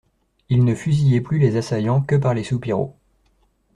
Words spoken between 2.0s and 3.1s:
que par les soupiraux.